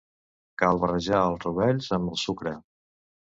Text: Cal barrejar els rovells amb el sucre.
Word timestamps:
Cal 0.61 0.79
barrejar 0.83 1.19
els 1.33 1.45
rovells 1.45 1.91
amb 1.99 2.13
el 2.13 2.19
sucre. 2.25 2.55